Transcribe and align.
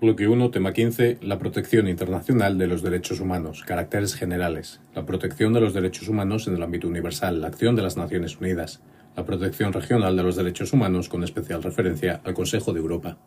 Bloque 0.00 0.28
1, 0.28 0.50
tema 0.50 0.72
15. 0.72 1.18
La 1.20 1.38
protección 1.38 1.86
internacional 1.88 2.56
de 2.56 2.66
los 2.66 2.80
derechos 2.82 3.20
humanos. 3.20 3.64
Caracteres 3.66 4.14
generales. 4.14 4.80
La 4.94 5.04
protección 5.04 5.52
de 5.52 5.60
los 5.60 5.74
derechos 5.74 6.08
humanos 6.08 6.48
en 6.48 6.56
el 6.56 6.62
ámbito 6.62 6.88
universal. 6.88 7.42
La 7.42 7.48
acción 7.48 7.76
de 7.76 7.82
las 7.82 7.98
Naciones 7.98 8.40
Unidas. 8.40 8.80
La 9.14 9.26
protección 9.26 9.74
regional 9.74 10.16
de 10.16 10.22
los 10.22 10.36
derechos 10.36 10.72
humanos 10.72 11.10
con 11.10 11.22
especial 11.22 11.62
referencia 11.62 12.22
al 12.24 12.32
Consejo 12.32 12.72
de 12.72 12.80
Europa. 12.80 13.18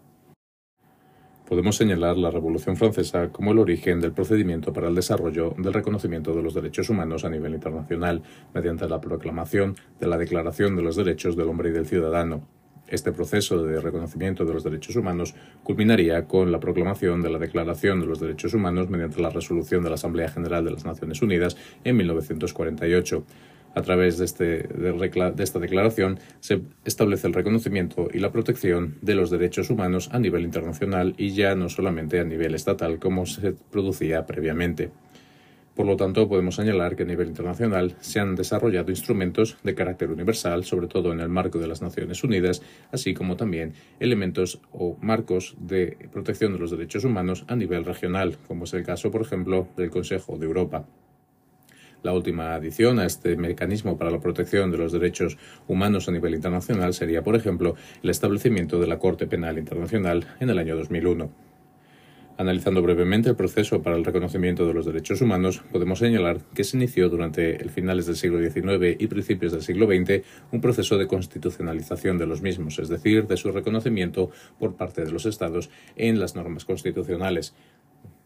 Podemos 1.48 1.76
señalar 1.76 2.18
la 2.18 2.32
Revolución 2.32 2.76
Francesa 2.76 3.30
como 3.30 3.52
el 3.52 3.60
origen 3.60 4.02
del 4.02 4.14
procedimiento 4.14 4.74
para 4.74 4.88
el 4.88 4.96
desarrollo 4.96 5.54
del 5.60 5.74
reconocimiento 5.74 6.34
de 6.34 6.42
los 6.42 6.56
derechos 6.56 6.90
humanos 6.90 7.24
a 7.24 7.30
nivel 7.30 7.54
internacional 7.54 8.24
mediante 8.56 8.90
la 8.90 9.00
proclamación 9.00 9.76
de 10.00 10.08
la 10.08 10.18
Declaración 10.18 10.76
de 10.76 10.82
los 10.82 10.96
Derechos 10.96 11.36
del 11.36 11.50
Hombre 11.50 11.70
y 11.70 11.74
del 11.74 11.86
Ciudadano, 11.86 12.48
este 12.96 13.12
proceso 13.12 13.64
de 13.64 13.80
reconocimiento 13.80 14.46
de 14.46 14.54
los 14.54 14.64
derechos 14.64 14.96
humanos 14.96 15.36
culminaría 15.64 16.25
con 16.28 16.52
la 16.52 16.60
proclamación 16.60 17.21
de 17.21 17.29
la 17.29 17.39
Declaración 17.39 18.00
de 18.00 18.06
los 18.06 18.19
Derechos 18.19 18.54
Humanos 18.54 18.89
mediante 18.89 19.21
la 19.21 19.29
resolución 19.29 19.83
de 19.83 19.89
la 19.89 19.96
Asamblea 19.96 20.29
General 20.29 20.64
de 20.64 20.71
las 20.71 20.86
Naciones 20.86 21.21
Unidas 21.21 21.57
en 21.83 21.97
1948. 21.97 23.25
A 23.75 23.82
través 23.82 24.19
de, 24.19 24.25
este, 24.25 24.68
de, 24.68 25.33
esta 25.39 25.60
declaración 25.60 26.19
se 26.39 26.61
establece 26.86 27.25
el 27.25 27.33
reconocimiento 27.33 28.07
y 28.14 28.19
la 28.19 28.32
protección 28.32 28.97
de 29.02 29.16
los 29.16 29.32
derechos 29.32 29.71
humanos 29.71 30.10
a 30.11 30.19
nivel 30.19 30.44
internacional 30.44 31.16
y 31.18 31.32
ya 31.32 31.55
no 31.55 31.69
solamente 31.69 32.19
a 32.19 32.23
nivel 32.23 32.53
estatal 32.53 33.00
como 33.00 33.25
se 33.25 33.53
producía 33.72 34.28
previamente. 34.28 34.91
Por 35.75 35.88
lo 35.88 35.97
tanto, 35.97 36.30
podemos 36.30 36.55
señalar 36.55 36.95
que 36.95 37.02
a 37.02 37.08
nivel 37.08 37.30
internacional 37.30 37.95
se 38.00 38.19
han 38.19 38.36
desarrollado 38.36 38.91
instrumentos 38.91 39.58
de 39.63 39.73
carácter 39.73 40.11
universal, 40.11 40.63
sobre 40.66 40.88
todo 40.88 41.11
en 41.11 41.19
el 41.19 41.30
marco 41.30 41.58
de 41.58 41.67
las 41.67 41.81
Naciones 41.81 42.23
Unidas, 42.23 42.61
así 42.91 43.16
como 43.16 43.38
también 43.38 43.73
elementos 43.99 44.61
o 44.72 44.97
marcos 45.02 45.55
de 45.59 45.97
protección 46.11 46.53
de 46.53 46.59
los 46.59 46.69
derechos 46.69 47.05
humanos 47.05 47.43
a 47.47 47.55
nivel 47.55 47.85
regional, 47.85 48.38
como 48.47 48.65
es 48.65 48.73
el 48.75 48.83
caso, 48.83 49.09
por 49.09 49.21
ejemplo, 49.21 49.67
del 49.75 49.89
Consejo 49.89 50.38
de 50.38 50.45
Europa. 50.45 50.85
La 52.03 52.13
última 52.13 52.53
adición 52.53 52.99
a 52.99 53.05
este 53.05 53.35
mecanismo 53.35 53.97
para 53.97 54.11
la 54.11 54.19
protección 54.19 54.69
de 54.69 54.77
los 54.77 54.91
derechos 54.91 55.37
humanos 55.67 56.08
a 56.08 56.11
nivel 56.11 56.35
internacional 56.35 56.93
sería, 56.93 57.23
por 57.23 57.35
ejemplo, 57.35 57.75
el 58.03 58.09
establecimiento 58.09 58.80
de 58.80 58.87
la 58.87 58.99
Corte 58.99 59.25
Penal 59.25 59.58
Internacional 59.58 60.27
en 60.39 60.49
el 60.49 60.59
año 60.59 60.75
2001. 60.75 61.52
Analizando 62.36 62.81
brevemente 62.81 63.30
el 63.30 63.36
proceso 63.36 63.84
para 63.84 63.95
el 63.95 64.03
reconocimiento 64.03 64.66
de 64.66 64.73
los 64.73 64.88
derechos 64.88 65.22
humanos, 65.22 65.62
podemos 65.72 66.00
señalar 66.00 66.39
que 66.56 66.64
se 66.64 66.78
inició 66.78 67.08
durante 67.08 67.62
el 67.62 67.70
finales 67.70 68.08
del 68.08 68.16
siglo 68.16 68.39
XIX 68.39 68.95
y 68.98 69.06
principios 69.06 69.52
del 69.52 69.62
siglo 69.62 69.86
XX 69.86 70.26
un 70.52 70.59
proceso 70.59 70.98
de 70.98 71.06
constitucionalización 71.06 72.17
de 72.17 72.26
los 72.26 72.42
mismos, 72.42 72.80
es 72.80 72.89
decir, 72.89 73.28
de 73.28 73.38
su 73.38 73.52
reconocimiento 73.52 74.31
por 74.58 74.76
parte 74.76 75.06
de 75.06 75.11
los 75.11 75.28
Estados 75.28 75.70
en 75.95 76.20
las 76.20 76.36
normas 76.36 76.66
constitucionales, 76.66 77.54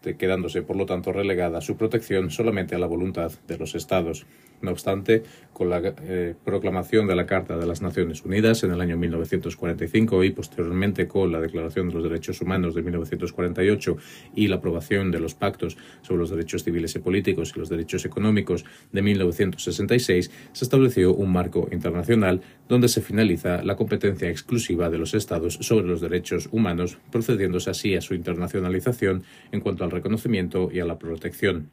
quedándose 0.02 0.62
por 0.62 0.76
lo 0.76 0.86
tanto 0.86 1.12
relegada 1.12 1.60
su 1.60 1.76
protección 1.76 2.30
solamente 2.30 2.74
a 2.74 2.78
la 2.78 2.86
voluntad 2.86 3.32
de 3.46 3.58
los 3.58 3.74
Estados. 3.74 4.26
No 4.60 4.72
obstante, 4.72 5.22
con 5.52 5.70
la 5.70 5.80
eh, 6.02 6.34
proclamación 6.44 7.06
de 7.06 7.14
la 7.14 7.26
Carta 7.26 7.56
de 7.56 7.66
las 7.66 7.80
Naciones 7.80 8.24
Unidas 8.24 8.64
en 8.64 8.72
el 8.72 8.80
año 8.80 8.96
1945 8.96 10.24
y 10.24 10.30
posteriormente 10.30 11.06
con 11.06 11.30
la 11.30 11.40
Declaración 11.40 11.88
de 11.88 11.94
los 11.94 12.02
Derechos 12.02 12.40
Humanos 12.40 12.74
de 12.74 12.82
1948 12.82 13.96
y 14.34 14.48
la 14.48 14.56
aprobación 14.56 15.12
de 15.12 15.20
los 15.20 15.34
pactos 15.34 15.76
sobre 16.02 16.20
los 16.20 16.30
derechos 16.30 16.64
civiles 16.64 16.94
y 16.96 16.98
políticos 16.98 17.52
y 17.54 17.58
los 17.60 17.68
derechos 17.68 18.04
económicos 18.04 18.64
de 18.92 19.02
1966, 19.02 20.30
se 20.52 20.64
estableció 20.64 21.14
un 21.14 21.32
marco 21.32 21.68
internacional 21.70 22.40
donde 22.68 22.88
se 22.88 23.00
finaliza 23.00 23.62
la 23.62 23.76
competencia 23.76 24.28
exclusiva 24.28 24.90
de 24.90 24.98
los 24.98 25.14
Estados 25.14 25.54
sobre 25.60 25.86
los 25.86 26.00
derechos 26.00 26.48
humanos, 26.50 26.98
procediéndose 27.10 27.70
así 27.70 27.94
a 27.94 28.00
su 28.00 28.14
internacionalización 28.14 29.22
en 29.52 29.60
cuanto 29.60 29.84
al 29.88 29.92
reconocimiento 29.92 30.70
y 30.72 30.80
a 30.80 30.84
la 30.84 30.98
protección 30.98 31.70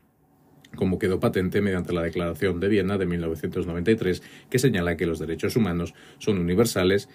como 0.75 0.99
quedó 0.99 1.19
patente 1.19 1.61
mediante 1.61 1.93
la 1.93 2.03
Declaración 2.03 2.59
de 2.59 2.67
Viena 2.67 2.97
de 2.97 3.05
1993, 3.05 4.21
que 4.49 4.59
señala 4.59 4.97
que 4.97 5.05
los 5.05 5.19
derechos 5.19 5.55
humanos 5.55 5.93
son 6.19 6.37
universales, 6.37 7.07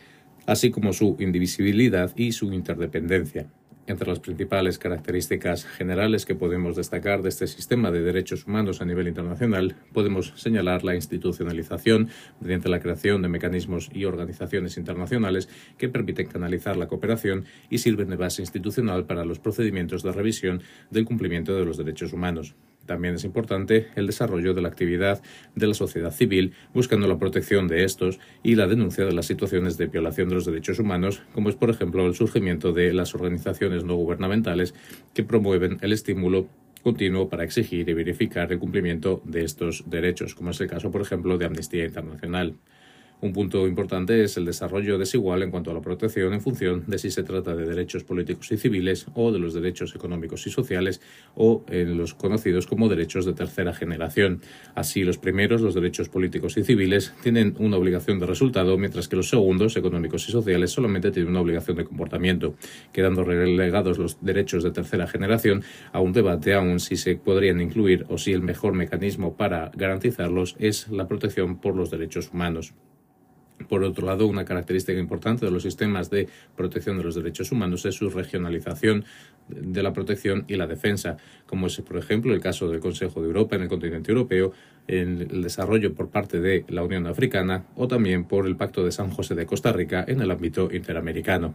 así 0.47 0.71
como 0.71 0.93
su 0.93 1.17
indivisibilidad 1.21 2.13
y 2.17 2.33
su 2.33 2.53
interdependencia. 2.53 3.51
Entre 3.91 4.07
las 4.07 4.21
principales 4.21 4.79
características 4.79 5.67
generales 5.67 6.25
que 6.25 6.37
podemos 6.37 6.77
destacar 6.77 7.23
de 7.23 7.29
este 7.29 7.49
sistema 7.49 7.91
de 7.91 8.03
derechos 8.03 8.47
humanos 8.47 8.81
a 8.81 8.85
nivel 8.85 9.09
internacional, 9.09 9.75
podemos 9.93 10.33
señalar 10.37 10.85
la 10.85 10.95
institucionalización 10.95 12.09
mediante 12.41 12.69
la 12.69 12.79
creación 12.79 13.21
de 13.21 13.27
mecanismos 13.27 13.91
y 13.93 14.05
organizaciones 14.05 14.77
internacionales 14.77 15.49
que 15.77 15.89
permiten 15.89 16.29
canalizar 16.29 16.77
la 16.77 16.87
cooperación 16.87 17.47
y 17.69 17.79
sirven 17.79 18.11
de 18.11 18.17
base 18.17 18.43
institucional 18.43 19.07
para 19.07 19.25
los 19.25 19.41
procedimientos 19.41 20.05
de 20.05 20.13
revisión 20.13 20.63
del 20.91 21.05
cumplimiento 21.05 21.57
de 21.57 21.65
los 21.65 21.77
derechos 21.77 22.13
humanos. 22.13 22.55
También 22.91 23.15
es 23.15 23.23
importante 23.23 23.87
el 23.95 24.09
desarrollo 24.09 24.53
de 24.53 24.63
la 24.63 24.67
actividad 24.67 25.23
de 25.55 25.69
la 25.69 25.75
sociedad 25.75 26.11
civil, 26.11 26.55
buscando 26.75 27.07
la 27.07 27.21
protección 27.21 27.69
de 27.69 27.85
estos 27.85 28.19
y 28.43 28.57
la 28.57 28.67
denuncia 28.67 29.05
de 29.05 29.13
las 29.13 29.27
situaciones 29.27 29.79
de 29.79 29.87
violación 29.87 30.29
de 30.29 30.35
los 30.35 30.45
derechos 30.45 30.81
humanos, 30.81 31.23
como 31.33 31.51
es, 31.51 31.55
por 31.55 31.71
ejemplo, 31.71 32.05
el 32.05 32.17
surgimiento 32.17 32.73
de 32.73 32.93
las 32.93 33.15
organizaciones 33.15 33.85
no 33.85 33.95
gubernamentales 33.95 34.75
que 35.15 35.23
promueven 35.23 35.79
el 35.83 35.93
estímulo 35.93 36.49
continuo 36.83 37.29
para 37.29 37.45
exigir 37.45 37.89
y 37.89 37.95
verificar 37.95 38.51
el 38.51 38.59
cumplimiento 38.59 39.23
de 39.25 39.45
estos 39.45 39.85
derechos, 39.87 40.35
como 40.35 40.51
es 40.51 40.61
el 40.61 40.67
caso, 40.67 40.91
por 40.91 41.03
ejemplo, 41.03 41.39
de 41.39 41.45
Amnistía 41.45 41.85
Internacional. 41.85 42.57
Un 43.23 43.35
punto 43.35 43.69
importante 43.69 44.25
es 44.25 44.39
el 44.39 44.47
desarrollo 44.47 44.97
desigual 44.97 45.43
en 45.43 45.51
cuanto 45.51 45.71
a 45.71 45.75
la 45.75 45.83
protección 45.83 46.33
en 46.33 46.41
función 46.41 46.85
de 46.87 46.97
si 46.99 47.11
se 47.11 47.23
trata 47.23 47.55
de 47.55 47.67
derechos 47.67 48.03
políticos 48.03 48.51
y 48.51 48.57
civiles 48.57 49.07
o 49.13 49.31
de 49.31 49.39
los 49.39 49.53
derechos 49.53 49.95
económicos 49.95 50.47
y 50.47 50.51
sociales 50.51 51.03
o 51.35 51.63
en 51.69 51.99
los 51.99 52.15
conocidos 52.15 52.67
como 52.67 52.89
derechos 52.89 53.27
de 53.27 53.35
tercera 53.35 53.75
generación. 53.75 54.41
Así, 54.75 55.05
los 55.05 55.19
primeros, 55.19 55.61
los 55.61 55.75
derechos 55.75 56.09
políticos 56.09 56.57
y 56.57 56.65
civiles, 56.65 57.13
tienen 57.23 57.57
una 57.59 57.77
obligación 57.77 58.19
de 58.21 58.27
resultado, 58.27 58.79
mientras 58.79 59.07
que 59.07 59.17
los 59.17 59.29
segundos, 59.29 59.77
económicos 59.77 60.27
y 60.27 60.33
sociales, 60.33 60.71
solamente 60.71 61.11
tienen 61.11 61.31
una 61.31 61.43
obligación 61.43 61.77
de 61.77 61.85
comportamiento, 61.85 62.55
quedando 62.91 63.23
relegados 63.23 63.99
los 63.99 64.25
derechos 64.25 64.63
de 64.63 64.71
tercera 64.71 65.07
generación 65.07 65.63
a 65.93 66.01
un 66.01 66.15
debate 66.15 66.55
aún 66.55 66.81
si 66.81 66.97
se 66.97 67.17
podrían 67.17 67.61
incluir 67.61 68.07
o 68.09 68.17
si 68.17 68.33
el 68.33 68.41
mejor 68.41 68.73
mecanismo 68.73 69.37
para 69.37 69.71
garantizarlos 69.75 70.57
es 70.59 70.89
la 70.89 71.07
protección 71.07 71.61
por 71.61 71.77
los 71.77 71.91
derechos 71.91 72.31
humanos. 72.33 72.73
Por 73.71 73.85
otro 73.85 74.05
lado, 74.05 74.27
una 74.27 74.45
característica 74.45 74.99
importante 74.99 75.47
de 75.47 75.53
los 75.53 75.63
sistemas 75.63 76.11
de 76.11 76.29
protección 76.57 76.99
de 76.99 77.05
los 77.05 77.15
derechos 77.15 77.53
humanos 77.53 77.87
es 77.87 77.95
su 77.95 78.11
regionalización 78.11 79.05
de 79.47 79.81
la 79.85 79.93
protección 79.93 80.45
y 80.49 80.57
la 80.57 80.67
defensa, 80.67 81.19
como 81.47 81.69
es, 81.69 81.81
por 81.81 81.97
ejemplo, 81.97 82.35
el 82.35 82.41
caso 82.41 82.69
del 82.69 82.81
Consejo 82.81 83.21
de 83.21 83.29
Europa 83.29 83.55
en 83.55 83.63
el 83.63 83.69
continente 83.69 84.11
europeo, 84.11 84.53
el 84.89 85.41
desarrollo 85.41 85.95
por 85.95 86.09
parte 86.09 86.41
de 86.41 86.65
la 86.69 86.83
Unión 86.83 87.07
Africana 87.07 87.65
o 87.77 87.87
también 87.87 88.25
por 88.25 88.49
el 88.49 88.57
Pacto 88.57 88.85
de 88.85 88.91
San 88.91 89.11
José 89.11 89.37
de 89.37 89.47
Costa 89.47 89.73
Rica 89.73 90.05
en 90.09 90.21
el 90.21 90.33
ámbito 90.33 90.69
interamericano. 90.73 91.55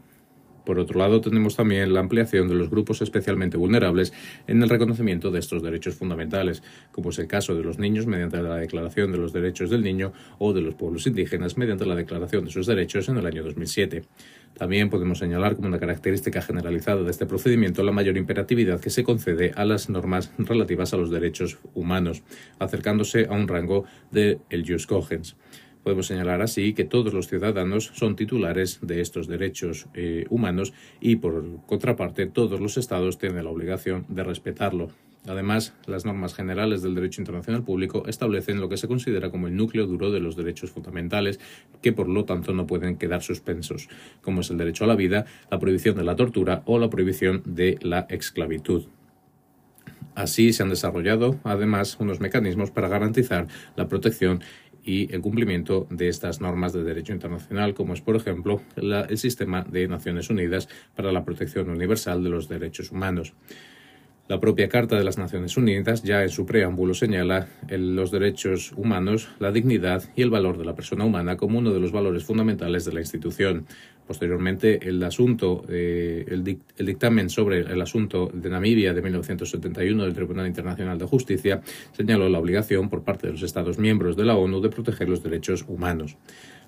Por 0.66 0.80
otro 0.80 1.00
lado, 1.00 1.22
tenemos 1.22 1.56
también 1.56 1.94
la 1.94 2.00
ampliación 2.00 2.48
de 2.48 2.56
los 2.56 2.70
grupos 2.70 3.02
especialmente 3.02 3.58
vulnerables 3.58 4.14
en 4.48 4.62
el 4.62 4.70
reconocimiento 4.70 5.32
de 5.32 5.40
estos 5.40 5.62
derechos 5.62 5.96
fundamentales, 5.96 6.64
como 6.92 7.12
es 7.12 7.20
el 7.20 7.28
caso 7.28 7.56
de 7.56 7.64
los 7.64 7.80
niños 7.80 8.08
mediante 8.08 8.42
la 8.42 8.56
Declaración 8.56 9.12
de 9.12 9.18
los 9.18 9.32
Derechos 9.32 9.70
del 9.70 9.84
Niño 9.84 10.12
o 10.40 10.54
de 10.54 10.62
los 10.62 10.76
pueblos 10.76 11.08
indígenas 11.08 11.58
mediante 11.58 11.86
la 11.86 11.96
Declaración 11.96 12.46
de 12.46 12.52
sus 12.52 12.66
Derechos 12.66 13.10
en 13.10 13.18
el 13.18 13.26
año 13.26 13.44
2007. 13.44 14.04
También 14.58 14.90
podemos 14.90 15.20
señalar 15.20 15.56
como 15.56 15.68
una 15.68 15.80
característica 15.80 16.42
generalizada 16.42 17.04
de 17.04 17.12
este 17.12 17.26
procedimiento 17.26 17.84
la 17.84 17.92
mayor 17.92 18.18
imperatividad 18.18 18.80
que 18.80 18.90
se 18.90 19.04
concede 19.04 19.52
a 19.56 19.66
las 19.66 19.90
normas 19.90 20.32
relativas 20.38 20.94
a 20.94 20.98
los 20.98 21.12
derechos 21.12 21.60
humanos, 21.74 22.24
acercándose 22.58 23.26
a 23.30 23.34
un 23.34 23.48
rango 23.48 23.84
de 24.12 24.40
el 24.50 24.66
jus 24.66 24.88
cogens. 24.88 25.36
Podemos 25.86 26.08
señalar 26.08 26.42
así 26.42 26.74
que 26.74 26.84
todos 26.84 27.14
los 27.14 27.28
ciudadanos 27.28 27.92
son 27.94 28.16
titulares 28.16 28.80
de 28.82 29.02
estos 29.02 29.28
derechos 29.28 29.86
eh, 29.94 30.26
humanos 30.32 30.74
y, 31.00 31.18
por 31.18 31.46
contraparte, 31.68 32.26
todos 32.26 32.60
los 32.60 32.78
Estados 32.78 33.20
tienen 33.20 33.44
la 33.44 33.52
obligación 33.52 34.04
de 34.10 34.24
respetarlo. 34.24 34.90
Además, 35.28 35.76
las 35.86 36.04
normas 36.04 36.34
generales 36.34 36.82
del 36.82 36.96
derecho 36.96 37.22
internacional 37.22 37.62
público 37.62 38.04
establecen 38.08 38.60
lo 38.60 38.68
que 38.68 38.78
se 38.78 38.88
considera 38.88 39.30
como 39.30 39.46
el 39.46 39.56
núcleo 39.56 39.86
duro 39.86 40.10
de 40.10 40.22
los 40.22 40.36
derechos 40.36 40.72
fundamentales, 40.72 41.40
que 41.84 41.94
por 41.94 42.10
lo 42.10 42.26
tanto 42.26 42.52
no 42.52 42.66
pueden 42.66 42.98
quedar 42.98 43.22
suspensos, 43.22 43.88
como 44.24 44.42
es 44.42 44.50
el 44.50 44.58
derecho 44.58 44.86
a 44.86 44.88
la 44.88 44.96
vida, 44.96 45.28
la 45.52 45.60
prohibición 45.60 45.98
de 45.98 46.04
la 46.04 46.16
tortura 46.16 46.64
o 46.66 46.80
la 46.80 46.90
prohibición 46.90 47.44
de 47.46 47.78
la 47.84 48.08
esclavitud. 48.10 48.88
Así 50.16 50.54
se 50.54 50.64
han 50.64 50.70
desarrollado, 50.70 51.38
además, 51.44 51.98
unos 52.00 52.22
mecanismos 52.22 52.72
para 52.72 52.88
garantizar 52.88 53.48
la 53.76 53.90
protección 53.90 54.42
y 54.86 55.12
el 55.14 55.22
cumplimiento 55.22 55.88
de 55.90 56.08
estas 56.08 56.40
normas 56.40 56.72
de 56.72 56.84
derecho 56.84 57.12
internacional, 57.12 57.74
como 57.74 57.94
es, 57.94 58.02
por 58.02 58.16
ejemplo, 58.16 58.62
el 58.76 59.18
sistema 59.18 59.64
de 59.64 59.88
Naciones 59.88 60.30
Unidas 60.30 60.70
para 60.96 61.12
la 61.12 61.26
protección 61.26 61.70
universal 61.70 62.24
de 62.24 62.30
los 62.30 62.48
derechos 62.48 62.92
humanos. 62.92 63.34
La 64.28 64.40
propia 64.40 64.68
Carta 64.68 64.98
de 64.98 65.04
las 65.04 65.20
Naciones 65.20 65.56
Unidas 65.56 66.02
ya 66.02 66.24
en 66.24 66.30
su 66.30 66.48
preámbulo 66.48 66.96
señala 66.96 67.48
los 67.70 68.10
derechos 68.10 68.74
humanos, 68.76 69.30
la 69.38 69.52
dignidad 69.52 70.04
y 70.16 70.24
el 70.24 70.32
valor 70.32 70.58
de 70.58 70.66
la 70.66 70.74
persona 70.74 71.06
humana 71.06 71.38
como 71.38 71.60
uno 71.60 71.72
de 71.72 71.80
los 71.80 71.92
valores 71.92 72.24
fundamentales 72.24 72.86
de 72.86 72.94
la 72.94 73.02
institución. 73.02 73.68
Posteriormente, 74.08 74.88
el 74.88 75.04
asunto, 75.04 75.64
eh, 75.70 76.26
el, 76.28 76.44
dictamen 76.44 77.30
sobre 77.30 77.60
el 77.60 77.80
asunto 77.80 78.32
de 78.34 78.50
Namibia 78.50 78.96
de 78.96 79.02
1971 79.04 80.04
del 80.04 80.14
Tribunal 80.16 80.48
Internacional 80.48 80.98
de 80.98 81.06
Justicia 81.06 81.62
señaló 81.92 82.28
la 82.28 82.40
obligación 82.40 82.90
por 82.90 83.04
parte 83.04 83.28
de 83.28 83.34
los 83.34 83.44
Estados 83.44 83.78
miembros 83.78 84.16
de 84.16 84.26
la 84.26 84.36
ONU 84.36 84.60
de 84.60 84.70
proteger 84.70 85.08
los 85.08 85.22
derechos 85.22 85.66
humanos. 85.68 86.18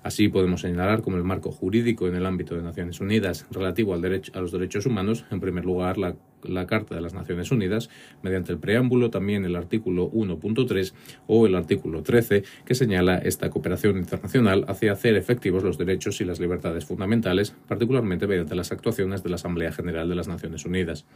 Así 0.04 0.28
podemos 0.28 0.60
señalar 0.60 1.02
como 1.02 1.16
el 1.16 1.24
marco 1.24 1.50
jurídico 1.50 2.06
en 2.06 2.14
el 2.14 2.24
ámbito 2.24 2.54
de 2.54 2.62
Naciones 2.62 3.00
Unidas 3.00 3.46
relativo 3.50 3.94
al 3.94 4.00
derecho, 4.00 4.32
a 4.34 4.40
los 4.40 4.52
derechos 4.52 4.86
humanos, 4.86 5.24
en 5.30 5.40
primer 5.40 5.64
lugar, 5.64 5.98
la 5.98 6.14
la 6.42 6.66
Carta 6.66 6.94
de 6.94 7.00
las 7.00 7.14
Naciones 7.14 7.50
Unidas 7.50 7.90
mediante 8.22 8.52
el 8.52 8.58
preámbulo, 8.58 9.10
también 9.10 9.44
el 9.44 9.56
artículo 9.56 10.10
1.3 10.10 10.92
o 11.26 11.46
el 11.46 11.54
artículo 11.54 12.02
13 12.02 12.44
que 12.64 12.74
señala 12.74 13.18
esta 13.18 13.50
cooperación 13.50 13.96
internacional 13.98 14.64
hacia 14.68 14.92
hacer 14.92 15.16
efectivos 15.16 15.62
los 15.62 15.78
derechos 15.78 16.20
y 16.20 16.24
las 16.24 16.40
libertades 16.40 16.84
fundamentales, 16.84 17.54
particularmente 17.66 18.26
mediante 18.26 18.54
las 18.54 18.72
actuaciones 18.72 19.22
de 19.22 19.30
la 19.30 19.36
Asamblea 19.36 19.72
General 19.72 20.08
de 20.08 20.14
las 20.14 20.28
Naciones 20.28 20.64
Unidas. 20.64 21.06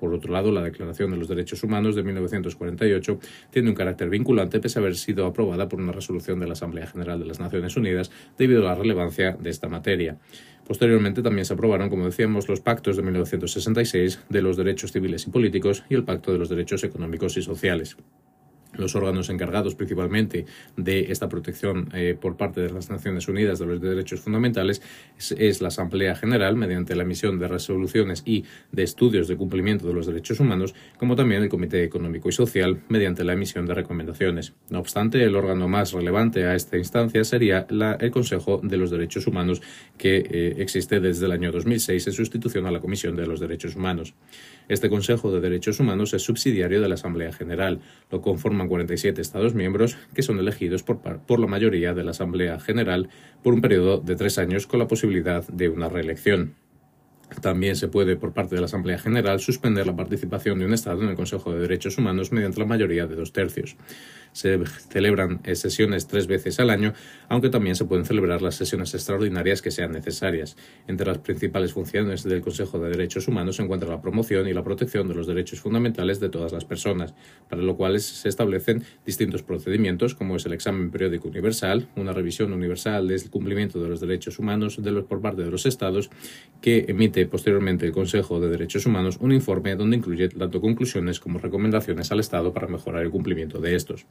Por 0.00 0.14
otro 0.14 0.32
lado, 0.32 0.52
la 0.52 0.62
Declaración 0.62 1.10
de 1.10 1.16
los 1.16 1.28
Derechos 1.28 1.62
Humanos 1.62 1.94
de 1.94 2.02
1948 2.02 3.18
tiene 3.50 3.70
un 3.70 3.74
carácter 3.74 4.10
vinculante 4.10 4.60
pese 4.60 4.78
a 4.78 4.82
haber 4.82 4.96
sido 4.96 5.26
aprobada 5.26 5.68
por 5.68 5.80
una 5.80 5.92
resolución 5.92 6.40
de 6.40 6.46
la 6.46 6.52
Asamblea 6.52 6.86
General 6.86 7.18
de 7.18 7.26
las 7.26 7.40
Naciones 7.40 7.76
Unidas 7.76 8.10
debido 8.36 8.62
a 8.62 8.72
la 8.72 8.74
relevancia 8.74 9.32
de 9.32 9.50
esta 9.50 9.68
materia. 9.68 10.18
Posteriormente 10.68 11.22
también 11.22 11.46
se 11.46 11.54
aprobaron, 11.54 11.88
como 11.88 12.04
decíamos, 12.04 12.46
los 12.46 12.60
pactos 12.60 12.96
de 12.98 13.02
1966 13.02 14.20
de 14.28 14.42
los 14.42 14.58
derechos 14.58 14.92
civiles 14.92 15.26
y 15.26 15.30
políticos 15.30 15.82
y 15.88 15.94
el 15.94 16.04
Pacto 16.04 16.30
de 16.30 16.38
los 16.38 16.50
Derechos 16.50 16.84
Económicos 16.84 17.38
y 17.38 17.42
Sociales 17.42 17.96
los 18.78 18.94
órganos 18.94 19.28
encargados 19.28 19.74
principalmente 19.74 20.46
de 20.76 21.12
esta 21.12 21.28
protección 21.28 21.90
eh, 21.92 22.16
por 22.18 22.36
parte 22.36 22.62
de 22.62 22.70
las 22.70 22.88
Naciones 22.90 23.28
Unidas 23.28 23.58
de 23.58 23.66
los 23.66 23.80
derechos 23.80 24.20
fundamentales 24.20 24.80
es, 25.18 25.60
la 25.60 25.68
Asamblea 25.68 26.14
General 26.14 26.56
mediante 26.56 26.94
la 26.94 27.02
emisión 27.02 27.38
de 27.38 27.48
resoluciones 27.48 28.22
y 28.24 28.44
de 28.72 28.84
estudios 28.84 29.28
de 29.28 29.36
cumplimiento 29.36 29.86
de 29.86 29.92
los 29.92 30.06
derechos 30.06 30.40
humanos, 30.40 30.74
como 30.96 31.16
también 31.16 31.42
el 31.42 31.48
Comité 31.48 31.82
Económico 31.82 32.28
y 32.28 32.32
Social 32.32 32.80
mediante 32.88 33.24
la 33.24 33.32
emisión 33.32 33.66
de 33.66 33.74
recomendaciones. 33.74 34.54
No 34.70 34.78
obstante, 34.78 35.22
el 35.24 35.34
órgano 35.34 35.68
más 35.68 35.92
relevante 35.92 36.44
a 36.46 36.54
esta 36.54 36.78
instancia 36.78 37.24
sería 37.24 37.66
el 37.68 38.10
Consejo 38.10 38.60
de 38.62 38.76
los 38.76 38.90
Derechos 38.90 39.26
Humanos 39.26 39.60
que 39.96 40.18
eh, 40.18 40.54
existe 40.58 41.00
desde 41.00 41.26
el 41.26 41.32
año 41.32 41.50
2006 41.50 42.06
en 42.06 42.12
sustitución 42.12 42.66
a 42.66 42.70
la 42.70 42.80
Comisión 42.80 43.16
de 43.16 43.26
los 43.26 43.40
Derechos 43.40 43.74
Humanos. 43.76 44.14
Este 44.68 44.90
Consejo 44.90 45.32
de 45.32 45.40
Derechos 45.40 45.80
Humanos 45.80 46.12
es 46.12 46.22
subsidiario 46.22 46.82
de 46.82 46.88
la 46.88 46.94
Asamblea 46.94 47.32
General. 47.32 47.80
Lo 48.10 48.20
conforman 48.20 48.68
47 48.68 49.20
Estados 49.20 49.54
miembros 49.54 49.96
que 50.14 50.22
son 50.22 50.38
elegidos 50.38 50.82
por, 50.82 51.00
por 51.00 51.40
la 51.40 51.46
mayoría 51.46 51.94
de 51.94 52.04
la 52.04 52.10
Asamblea 52.10 52.60
General 52.60 53.08
por 53.42 53.54
un 53.54 53.62
periodo 53.62 53.98
de 53.98 54.14
tres 54.14 54.38
años 54.38 54.66
con 54.66 54.78
la 54.78 54.86
posibilidad 54.86 55.46
de 55.48 55.70
una 55.70 55.88
reelección. 55.88 56.54
También 57.40 57.76
se 57.76 57.88
puede, 57.88 58.16
por 58.16 58.32
parte 58.32 58.54
de 58.54 58.60
la 58.60 58.66
Asamblea 58.66 58.98
General, 58.98 59.40
suspender 59.40 59.86
la 59.86 59.94
participación 59.94 60.58
de 60.58 60.66
un 60.66 60.74
Estado 60.74 61.02
en 61.02 61.10
el 61.10 61.16
Consejo 61.16 61.52
de 61.52 61.60
Derechos 61.60 61.98
Humanos 61.98 62.32
mediante 62.32 62.58
la 62.58 62.66
mayoría 62.66 63.06
de 63.06 63.14
dos 63.14 63.32
tercios. 63.32 63.76
Se 64.32 64.58
celebran 64.90 65.40
sesiones 65.54 66.06
tres 66.06 66.26
veces 66.26 66.60
al 66.60 66.70
año, 66.70 66.92
aunque 67.28 67.48
también 67.48 67.74
se 67.76 67.84
pueden 67.86 68.04
celebrar 68.04 68.42
las 68.42 68.56
sesiones 68.56 68.92
extraordinarias 68.94 69.62
que 69.62 69.70
sean 69.70 69.92
necesarias. 69.92 70.56
Entre 70.86 71.06
las 71.06 71.18
principales 71.18 71.72
funciones 71.72 72.24
del 72.24 72.40
Consejo 72.40 72.78
de 72.78 72.90
Derechos 72.90 73.26
Humanos 73.26 73.56
se 73.56 73.62
encuentra 73.62 73.88
la 73.88 74.00
promoción 74.00 74.46
y 74.46 74.52
la 74.52 74.62
protección 74.62 75.08
de 75.08 75.14
los 75.14 75.26
derechos 75.26 75.60
fundamentales 75.60 76.20
de 76.20 76.28
todas 76.28 76.52
las 76.52 76.64
personas, 76.64 77.14
para 77.48 77.62
lo 77.62 77.76
cual 77.76 77.98
se 78.00 78.28
establecen 78.28 78.84
distintos 79.06 79.42
procedimientos, 79.42 80.14
como 80.14 80.36
es 80.36 80.46
el 80.46 80.52
examen 80.52 80.90
periódico 80.90 81.28
universal, 81.28 81.88
una 81.96 82.12
revisión 82.12 82.52
universal 82.52 83.08
del 83.08 83.30
cumplimiento 83.30 83.82
de 83.82 83.88
los 83.88 84.00
derechos 84.00 84.38
humanos 84.38 84.82
de 84.82 84.90
los, 84.90 85.04
por 85.04 85.20
parte 85.20 85.42
de 85.42 85.50
los 85.50 85.66
Estados, 85.66 86.10
que 86.60 86.84
emite 86.88 87.26
posteriormente 87.28 87.86
el 87.86 87.92
Consejo 87.92 88.40
de 88.40 88.48
Derechos 88.48 88.86
Humanos 88.86 89.18
un 89.20 89.32
informe 89.32 89.76
donde 89.76 89.96
incluye 89.96 90.28
tanto 90.28 90.60
conclusiones 90.60 91.20
como 91.20 91.38
recomendaciones 91.38 92.10
al 92.10 92.20
Estado 92.20 92.52
para 92.52 92.66
mejorar 92.66 93.02
el 93.02 93.10
cumplimiento 93.10 93.60
de 93.60 93.74
estos. 93.74 94.06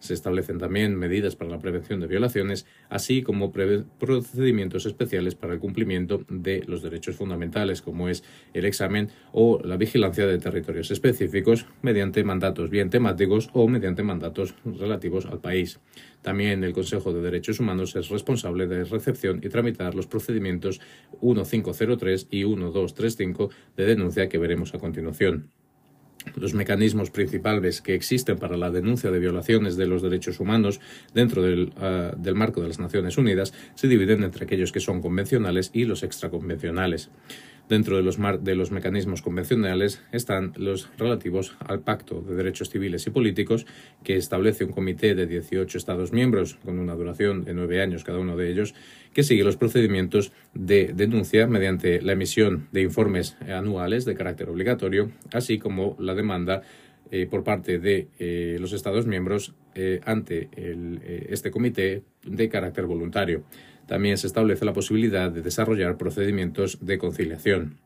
Se 0.00 0.14
establecen 0.14 0.58
también 0.58 0.96
medidas 0.96 1.36
para 1.36 1.50
la 1.50 1.60
prevención 1.60 2.00
de 2.00 2.08
violaciones, 2.08 2.66
así 2.88 3.22
como 3.22 3.52
procedimientos 3.52 4.86
especiales 4.86 5.34
para 5.34 5.52
el 5.52 5.60
cumplimiento 5.60 6.24
de 6.28 6.64
los 6.66 6.82
derechos 6.82 7.16
fundamentales, 7.16 7.82
como 7.82 8.08
es 8.08 8.24
el 8.52 8.64
examen 8.64 9.10
o 9.32 9.60
la 9.62 9.76
vigilancia 9.76 10.26
de 10.26 10.38
territorios 10.38 10.90
específicos 10.90 11.66
mediante 11.82 12.24
mandatos 12.24 12.70
bien 12.70 12.90
temáticos 12.90 13.50
o 13.52 13.68
mediante 13.68 14.02
mandatos 14.02 14.54
relativos 14.64 15.26
al 15.26 15.40
país. 15.40 15.78
También 16.22 16.64
el 16.64 16.72
Consejo 16.72 17.12
de 17.12 17.22
Derechos 17.22 17.60
Humanos 17.60 17.96
es 17.96 18.08
responsable 18.08 18.66
de 18.66 18.84
recepción 18.84 19.40
y 19.42 19.48
tramitar 19.48 19.94
los 19.94 20.06
procedimientos 20.06 20.80
1503 21.22 22.28
y 22.30 22.44
1235 22.44 23.50
de 23.76 23.86
denuncia 23.86 24.28
que 24.28 24.38
veremos 24.38 24.74
a 24.74 24.78
continuación. 24.78 25.50
Los 26.36 26.54
mecanismos 26.54 27.10
principales 27.10 27.80
que 27.80 27.94
existen 27.94 28.38
para 28.38 28.56
la 28.56 28.70
denuncia 28.70 29.10
de 29.10 29.18
violaciones 29.18 29.76
de 29.76 29.86
los 29.86 30.02
derechos 30.02 30.40
humanos 30.40 30.80
dentro 31.14 31.42
del, 31.42 31.72
ah, 31.78 32.12
del 32.16 32.34
marco 32.34 32.60
de 32.60 32.68
las 32.68 32.78
Naciones 32.78 33.18
Unidas 33.18 33.52
se 33.74 33.88
dividen 33.88 34.22
entre 34.22 34.44
aquellos 34.44 34.72
que 34.72 34.80
son 34.80 35.00
convencionales 35.00 35.70
y 35.72 35.84
los 35.84 36.02
extraconvencionales. 36.02 37.10
Dentro 37.70 37.96
de 37.96 38.02
los, 38.02 38.18
de 38.42 38.56
los 38.56 38.72
mecanismos 38.72 39.22
convencionales 39.22 40.02
están 40.10 40.52
los 40.56 40.90
relativos 40.98 41.56
al 41.60 41.78
Pacto 41.78 42.20
de 42.20 42.34
Derechos 42.34 42.68
Civiles 42.68 43.06
y 43.06 43.10
Políticos, 43.10 43.64
que 44.02 44.16
establece 44.16 44.64
un 44.64 44.72
comité 44.72 45.14
de 45.14 45.28
18 45.28 45.78
Estados 45.78 46.10
miembros, 46.10 46.56
con 46.64 46.80
una 46.80 46.96
duración 46.96 47.44
de 47.44 47.54
nueve 47.54 47.80
años 47.80 48.02
cada 48.02 48.18
uno 48.18 48.36
de 48.36 48.50
ellos, 48.50 48.74
que 49.12 49.22
sigue 49.22 49.44
los 49.44 49.56
procedimientos 49.56 50.32
de 50.52 50.92
denuncia 50.96 51.46
mediante 51.46 52.02
la 52.02 52.14
emisión 52.14 52.66
de 52.72 52.82
informes 52.82 53.36
anuales 53.42 54.04
de 54.04 54.16
carácter 54.16 54.48
obligatorio, 54.48 55.12
así 55.32 55.60
como 55.60 55.96
la 56.00 56.16
demanda 56.16 56.62
eh, 57.12 57.28
por 57.30 57.44
parte 57.44 57.78
de 57.78 58.08
eh, 58.18 58.56
los 58.58 58.72
Estados 58.72 59.06
miembros 59.06 59.54
eh, 59.74 60.00
ante 60.04 60.48
este 61.28 61.50
comité 61.50 62.02
de 62.24 62.48
carácter 62.48 62.86
voluntario. 62.86 63.44
También 63.86 64.18
se 64.18 64.26
establece 64.26 64.64
la 64.64 64.72
posibilidad 64.72 65.30
de 65.30 65.42
desarrollar 65.42 65.96
procedimientos 65.96 66.78
de 66.80 66.98
conciliación. 66.98 67.78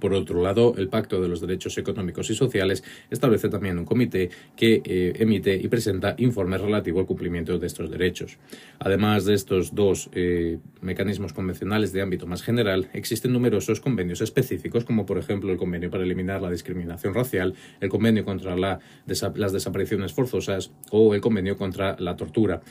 Por 0.00 0.14
otro 0.14 0.42
lado, 0.42 0.74
el 0.76 0.88
Pacto 0.88 1.20
de 1.20 1.28
los 1.28 1.40
Derechos 1.40 1.76
Económicos 1.78 2.30
y 2.30 2.34
Sociales 2.34 2.82
establece 3.10 3.48
también 3.48 3.78
un 3.78 3.84
comité 3.84 4.30
que 4.56 4.82
eh, 4.84 5.12
emite 5.18 5.54
y 5.54 5.68
presenta 5.68 6.14
informes 6.18 6.60
relativos 6.60 7.00
al 7.00 7.06
cumplimiento 7.06 7.58
de 7.58 7.66
estos 7.66 7.90
derechos. 7.90 8.38
Además 8.78 9.24
de 9.26 9.34
estos 9.34 9.74
dos 9.74 10.10
eh, 10.12 10.58
mecanismos 10.80 11.32
convencionales 11.32 11.92
de 11.92 12.02
ámbito 12.02 12.26
más 12.26 12.42
general, 12.42 12.88
existen 12.92 13.32
numerosos 13.32 13.80
convenios 13.80 14.20
específicos, 14.20 14.84
como 14.84 15.06
por 15.06 15.18
ejemplo 15.18 15.52
el 15.52 15.58
convenio 15.58 15.90
para 15.90 16.04
eliminar 16.04 16.40
la 16.40 16.50
discriminación 16.50 17.14
racial, 17.14 17.54
el 17.80 17.88
convenio 17.88 18.24
contra 18.24 18.56
las 18.56 19.52
desapariciones 19.52 20.12
forzosas 20.12 20.72
o 20.90 21.14
el 21.14 21.20
convenio 21.20 21.56
contra 21.56 21.96
la 21.98 22.16
tortura 22.16 22.62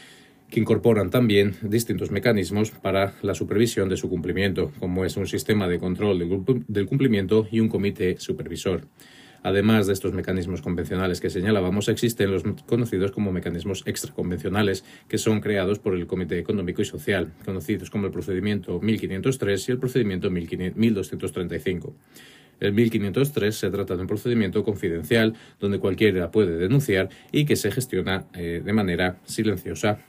que 0.49 0.59
incorporan 0.59 1.09
también 1.09 1.55
distintos 1.61 2.11
mecanismos 2.11 2.71
para 2.71 3.13
la 3.21 3.35
supervisión 3.35 3.89
de 3.89 3.97
su 3.97 4.09
cumplimiento, 4.09 4.71
como 4.79 5.05
es 5.05 5.15
un 5.17 5.27
sistema 5.27 5.67
de 5.67 5.79
control 5.79 6.19
del 6.67 6.85
cumplimiento 6.87 7.47
y 7.51 7.59
un 7.59 7.69
comité 7.69 8.17
supervisor. 8.19 8.87
Además 9.41 9.87
de 9.87 9.93
estos 9.93 10.13
mecanismos 10.13 10.61
convencionales 10.61 11.21
que 11.21 11.29
señalábamos, 11.29 11.87
existen 11.87 12.31
los 12.31 12.43
conocidos 12.65 13.11
como 13.11 13.31
mecanismos 13.31 13.83
extraconvencionales, 13.85 14.83
que 15.07 15.17
son 15.17 15.39
creados 15.39 15.79
por 15.79 15.95
el 15.95 16.07
Comité 16.07 16.39
Económico 16.39 16.81
y 16.81 16.85
Social, 16.85 17.31
conocidos 17.45 17.89
como 17.89 18.07
el 18.07 18.11
procedimiento 18.11 18.79
1503 18.81 19.69
y 19.69 19.71
el 19.71 19.77
procedimiento 19.79 20.29
1235. 20.29 21.95
El 22.59 22.73
1503 22.73 23.55
se 23.55 23.69
trata 23.69 23.95
de 23.95 24.01
un 24.01 24.07
procedimiento 24.07 24.63
confidencial 24.63 25.33
donde 25.59 25.79
cualquiera 25.79 26.29
puede 26.31 26.57
denunciar 26.57 27.07
y 27.31 27.45
que 27.45 27.55
se 27.55 27.71
gestiona 27.71 28.25
eh, 28.33 28.61
de 28.63 28.73
manera 28.73 29.19
silenciosa 29.23 29.99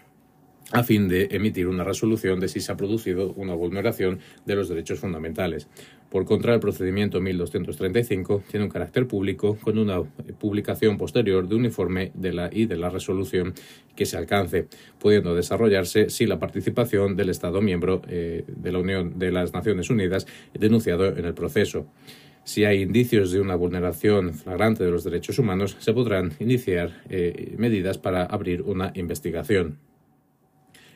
a 0.72 0.82
fin 0.84 1.08
de 1.08 1.28
emitir 1.32 1.66
una 1.66 1.84
resolución 1.84 2.40
de 2.40 2.48
si 2.48 2.60
se 2.60 2.72
ha 2.72 2.76
producido 2.76 3.32
una 3.32 3.54
vulneración 3.54 4.20
de 4.46 4.54
los 4.54 4.68
derechos 4.68 5.00
fundamentales. 5.00 5.68
Por 6.10 6.24
contra, 6.24 6.54
el 6.54 6.60
procedimiento 6.60 7.20
1235 7.20 8.42
tiene 8.50 8.64
un 8.64 8.70
carácter 8.70 9.06
público 9.06 9.56
con 9.62 9.78
una 9.78 10.02
publicación 10.40 10.98
posterior 10.98 11.48
de 11.48 11.54
un 11.54 11.64
informe 11.64 12.10
de 12.14 12.32
la 12.32 12.50
y 12.52 12.66
de 12.66 12.76
la 12.76 12.90
resolución 12.90 13.54
que 13.94 14.06
se 14.06 14.16
alcance, 14.16 14.66
pudiendo 14.98 15.34
desarrollarse 15.34 16.10
sin 16.10 16.28
la 16.28 16.38
participación 16.38 17.14
del 17.14 17.28
Estado 17.28 17.60
miembro 17.60 18.02
eh, 18.08 18.44
de 18.46 18.72
la 18.72 18.80
Unión 18.80 19.18
de 19.18 19.30
las 19.30 19.52
Naciones 19.52 19.88
Unidas 19.88 20.26
denunciado 20.52 21.16
en 21.16 21.24
el 21.24 21.34
proceso. 21.34 21.86
Si 22.42 22.64
hay 22.64 22.82
indicios 22.82 23.30
de 23.30 23.40
una 23.40 23.54
vulneración 23.54 24.34
flagrante 24.34 24.82
de 24.82 24.90
los 24.90 25.04
derechos 25.04 25.38
humanos, 25.38 25.76
se 25.78 25.92
podrán 25.92 26.32
iniciar 26.40 27.02
eh, 27.08 27.54
medidas 27.58 27.98
para 27.98 28.24
abrir 28.24 28.62
una 28.62 28.92
investigación. 28.96 29.78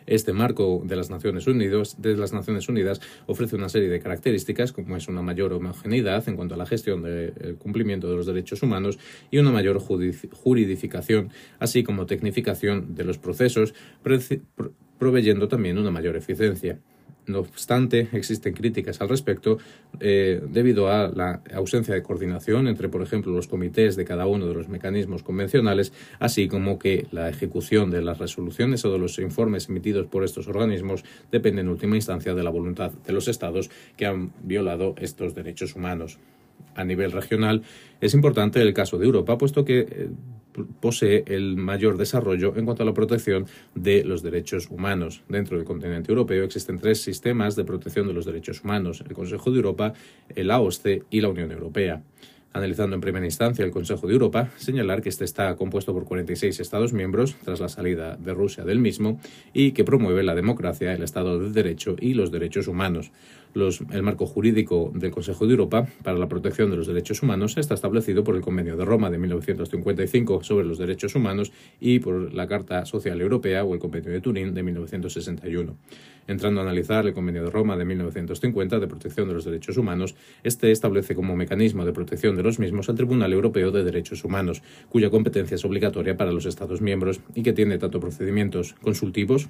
Este 0.06 0.32
marco 0.32 0.82
de 0.84 0.96
las 0.96 1.10
Naciones 1.10 1.46
Unidas, 1.46 1.96
las 2.02 2.32
Naciones 2.32 2.68
Unidas 2.68 3.00
ofrece 3.26 3.56
una 3.56 3.68
serie 3.68 3.88
de 3.88 4.00
características, 4.00 4.72
como 4.72 4.96
es 4.96 5.08
una 5.08 5.22
mayor 5.22 5.52
homogeneidad 5.52 6.28
en 6.28 6.36
cuanto 6.36 6.54
a 6.54 6.58
la 6.58 6.66
gestión 6.66 7.02
del 7.02 7.56
cumplimiento 7.58 8.08
de 8.10 8.16
los 8.16 8.26
derechos 8.26 8.62
humanos 8.62 8.98
y 9.30 9.38
una 9.38 9.50
mayor 9.50 9.78
juridificación, 9.78 11.30
así 11.58 11.82
como 11.82 12.06
tecnificación 12.06 12.94
de 12.94 13.04
los 13.04 13.18
procesos, 13.18 13.74
proveyendo 14.98 15.48
también 15.48 15.78
una 15.78 15.90
mayor 15.90 16.16
eficiencia. 16.16 16.78
No 17.26 17.40
obstante, 17.40 18.08
existen 18.12 18.52
críticas 18.52 19.00
al 19.00 19.08
respecto 19.08 19.58
eh, 20.00 20.42
debido 20.46 20.90
a 20.90 21.08
la 21.08 21.40
ausencia 21.54 21.94
de 21.94 22.02
coordinación 22.02 22.68
entre, 22.68 22.90
por 22.90 23.00
ejemplo, 23.00 23.32
los 23.32 23.48
comités 23.48 23.96
de 23.96 24.04
cada 24.04 24.26
uno 24.26 24.46
de 24.46 24.54
los 24.54 24.68
mecanismos 24.68 25.22
convencionales, 25.22 25.92
así 26.18 26.48
como 26.48 26.78
que 26.78 27.06
la 27.12 27.30
ejecución 27.30 27.90
de 27.90 28.02
las 28.02 28.18
resoluciones 28.18 28.84
o 28.84 28.92
de 28.92 28.98
los 28.98 29.18
informes 29.18 29.70
emitidos 29.70 30.06
por 30.06 30.22
estos 30.22 30.48
organismos 30.48 31.04
depende 31.32 31.62
en 31.62 31.68
última 31.68 31.96
instancia 31.96 32.34
de 32.34 32.42
la 32.42 32.50
voluntad 32.50 32.92
de 32.92 33.12
los 33.12 33.26
Estados 33.26 33.70
que 33.96 34.04
han 34.04 34.32
violado 34.42 34.94
estos 34.98 35.34
derechos 35.34 35.76
humanos. 35.76 36.18
A 36.74 36.84
nivel 36.84 37.12
regional, 37.12 37.62
es 38.00 38.14
importante 38.14 38.60
el 38.60 38.74
caso 38.74 38.98
de 38.98 39.06
Europa, 39.06 39.38
puesto 39.38 39.64
que 39.64 39.80
eh, 39.80 40.08
posee 40.80 41.24
el 41.26 41.56
mayor 41.56 41.96
desarrollo 41.96 42.54
en 42.56 42.64
cuanto 42.64 42.82
a 42.82 42.86
la 42.86 42.94
protección 42.94 43.46
de 43.74 44.04
los 44.04 44.22
derechos 44.22 44.68
humanos. 44.70 45.22
Dentro 45.28 45.56
del 45.56 45.66
continente 45.66 46.10
europeo 46.12 46.44
existen 46.44 46.78
tres 46.78 47.00
sistemas 47.00 47.56
de 47.56 47.64
protección 47.64 48.06
de 48.06 48.14
los 48.14 48.24
derechos 48.24 48.62
humanos, 48.62 49.02
el 49.06 49.14
Consejo 49.14 49.50
de 49.50 49.56
Europa, 49.56 49.92
el 50.34 50.50
AOSCE 50.50 51.02
y 51.10 51.20
la 51.20 51.28
Unión 51.28 51.50
Europea. 51.50 52.02
Analizando 52.52 52.94
en 52.94 53.00
primera 53.00 53.26
instancia 53.26 53.64
el 53.64 53.72
Consejo 53.72 54.06
de 54.06 54.12
Europa, 54.12 54.50
señalar 54.56 55.02
que 55.02 55.08
este 55.08 55.24
está 55.24 55.56
compuesto 55.56 55.92
por 55.92 56.04
46 56.04 56.60
Estados 56.60 56.92
miembros 56.92 57.34
tras 57.42 57.58
la 57.58 57.68
salida 57.68 58.16
de 58.16 58.32
Rusia 58.32 58.64
del 58.64 58.78
mismo 58.78 59.18
y 59.52 59.72
que 59.72 59.82
promueve 59.82 60.22
la 60.22 60.36
democracia, 60.36 60.92
el 60.92 61.02
Estado 61.02 61.40
de 61.40 61.50
Derecho 61.50 61.96
y 61.98 62.14
los 62.14 62.30
derechos 62.30 62.68
humanos 62.68 63.10
el 63.54 64.02
marco 64.02 64.26
jurídico 64.26 64.90
del 64.94 65.12
Consejo 65.12 65.46
de 65.46 65.52
Europa 65.52 65.86
para 66.02 66.18
la 66.18 66.28
protección 66.28 66.70
de 66.70 66.76
los 66.76 66.88
derechos 66.88 67.22
humanos 67.22 67.56
está 67.56 67.74
establecido 67.74 68.24
por 68.24 68.34
el 68.34 68.42
Convenio 68.42 68.76
de 68.76 68.84
Roma 68.84 69.10
de 69.10 69.18
1955 69.18 70.42
sobre 70.42 70.66
los 70.66 70.78
derechos 70.78 71.14
humanos 71.14 71.52
y 71.80 72.00
por 72.00 72.34
la 72.34 72.48
Carta 72.48 72.84
Social 72.84 73.20
Europea 73.20 73.64
o 73.64 73.74
el 73.74 73.80
Convenio 73.80 74.10
de 74.10 74.20
Turín 74.20 74.54
de 74.54 74.62
1961. 74.62 75.76
Entrando 76.26 76.60
a 76.60 76.64
analizar 76.64 77.06
el 77.06 77.12
Convenio 77.12 77.44
de 77.44 77.50
Roma 77.50 77.76
de 77.76 77.84
1950 77.84 78.80
de 78.80 78.86
protección 78.88 79.28
de 79.28 79.34
los 79.34 79.44
derechos 79.44 79.76
humanos, 79.76 80.16
este 80.42 80.72
establece 80.72 81.14
como 81.14 81.36
mecanismo 81.36 81.84
de 81.84 81.92
protección 81.92 82.34
de 82.34 82.42
los 82.42 82.58
mismos 82.58 82.88
al 82.88 82.96
Tribunal 82.96 83.32
Europeo 83.32 83.70
de 83.70 83.84
Derechos 83.84 84.24
Humanos, 84.24 84.62
cuya 84.88 85.10
competencia 85.10 85.54
es 85.54 85.64
obligatoria 85.64 86.16
para 86.16 86.32
los 86.32 86.46
Estados 86.46 86.80
miembros 86.80 87.20
y 87.34 87.42
que 87.42 87.52
tiene 87.52 87.78
tanto 87.78 88.00
procedimientos 88.00 88.74
consultivos 88.80 89.48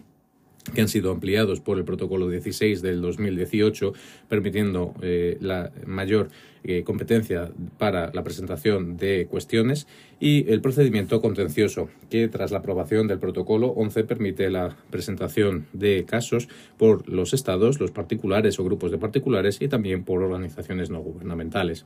que 0.72 0.80
han 0.80 0.88
sido 0.88 1.10
ampliados 1.10 1.60
por 1.60 1.78
el 1.78 1.84
protocolo 1.84 2.28
16 2.28 2.80
del 2.80 3.00
2018, 3.02 3.92
permitiendo 4.28 4.94
eh, 5.02 5.36
la 5.40 5.70
mayor 5.86 6.30
eh, 6.66 6.82
competencia 6.82 7.50
para 7.76 8.10
la 8.14 8.24
presentación 8.24 8.96
de 8.96 9.26
cuestiones 9.26 9.86
y 10.18 10.50
el 10.50 10.62
procedimiento 10.62 11.20
contencioso, 11.20 11.90
que 12.08 12.28
tras 12.28 12.52
la 12.52 12.58
aprobación 12.58 13.06
del 13.06 13.18
protocolo 13.18 13.66
11 13.68 14.04
permite 14.04 14.48
la 14.48 14.74
presentación 14.88 15.66
de 15.74 16.06
casos 16.06 16.48
por 16.78 17.06
los 17.06 17.34
estados, 17.34 17.80
los 17.80 17.90
particulares 17.90 18.58
o 18.58 18.64
grupos 18.64 18.90
de 18.90 18.96
particulares 18.96 19.58
y 19.60 19.68
también 19.68 20.04
por 20.04 20.22
organizaciones 20.22 20.88
no 20.88 21.00
gubernamentales. 21.00 21.84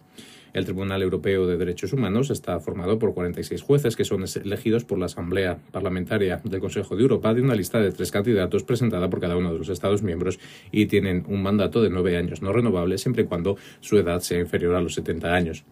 El 0.52 0.64
Tribunal 0.64 1.02
Europeo 1.02 1.47
de 1.47 1.57
Derechos 1.57 1.93
Humanos 1.93 2.31
está 2.31 2.59
formado 2.61 2.99
por 2.99 3.14
46 3.14 3.62
jueces 3.62 3.97
que 3.97 4.05
son 4.05 4.25
elegidos 4.43 4.85
por 4.85 4.99
la 4.99 5.07
Asamblea 5.07 5.59
Parlamentaria 5.71 6.40
del 6.45 6.61
Consejo 6.61 6.97
de 6.97 7.02
Europa 7.02 7.35
de 7.35 7.43
una 7.43 7.55
lista 7.55 7.81
de 7.81 7.93
tres 7.93 8.11
candidatos 8.11 8.64
presentada 8.64 9.11
por 9.11 9.21
cada 9.21 9.37
uno 9.37 9.52
de 9.52 9.59
los 9.59 9.69
Estados 9.69 10.02
miembros 10.02 10.38
y 10.73 10.87
tienen 10.87 11.25
un 11.28 11.43
mandato 11.43 11.83
de 11.83 11.90
nueve 11.90 12.17
años 12.17 12.43
no 12.43 12.52
renovable 12.52 12.99
siempre 12.99 13.25
y 13.25 13.26
cuando 13.26 13.57
su 13.81 13.99
edad 13.99 14.21
sea 14.21 14.40
inferior 14.40 14.75
a 14.75 14.81
los 14.81 14.95
70 14.95 15.35
años. 15.35 15.64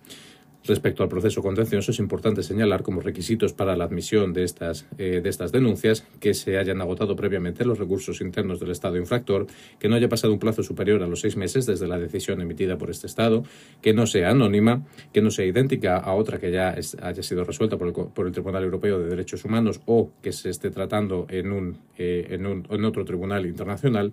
Respecto 0.66 1.04
al 1.04 1.08
proceso 1.08 1.42
contencioso, 1.42 1.92
es 1.92 1.98
importante 2.00 2.42
señalar 2.42 2.82
como 2.82 3.00
requisitos 3.00 3.52
para 3.52 3.76
la 3.76 3.84
admisión 3.84 4.32
de 4.32 4.42
estas, 4.42 4.86
eh, 4.98 5.20
de 5.22 5.28
estas 5.28 5.52
denuncias 5.52 6.04
que 6.18 6.34
se 6.34 6.58
hayan 6.58 6.80
agotado 6.80 7.14
previamente 7.14 7.64
los 7.64 7.78
recursos 7.78 8.20
internos 8.20 8.58
del 8.58 8.72
Estado 8.72 8.96
infractor, 8.96 9.46
que 9.78 9.88
no 9.88 9.94
haya 9.94 10.08
pasado 10.08 10.32
un 10.32 10.40
plazo 10.40 10.64
superior 10.64 11.02
a 11.02 11.06
los 11.06 11.20
seis 11.20 11.36
meses 11.36 11.66
desde 11.66 11.86
la 11.86 11.98
decisión 11.98 12.40
emitida 12.40 12.78
por 12.78 12.90
este 12.90 13.06
Estado, 13.06 13.44
que 13.80 13.94
no 13.94 14.06
sea 14.06 14.30
anónima, 14.30 14.84
que 15.12 15.22
no 15.22 15.30
sea 15.30 15.46
idéntica 15.46 15.98
a 15.98 16.14
otra 16.14 16.38
que 16.38 16.50
ya 16.50 16.74
haya 17.02 17.22
sido 17.22 17.44
resuelta 17.44 17.76
por 17.76 17.88
el, 17.88 17.94
por 17.94 18.26
el, 18.26 18.32
Tribunal 18.32 18.64
Europeo 18.64 18.98
de 18.98 19.08
Derechos 19.08 19.44
Humanos 19.44 19.80
o 19.86 20.10
que 20.20 20.32
se 20.32 20.50
esté 20.50 20.70
tratando 20.70 21.26
en, 21.30 21.52
un, 21.52 21.78
eh, 21.96 22.26
en, 22.30 22.44
un, 22.44 22.66
en 22.68 22.84
otro 22.84 23.04
tribunal 23.04 23.46
internacional 23.46 24.12